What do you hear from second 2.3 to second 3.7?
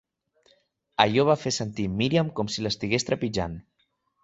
com si l'estigués trepitjant.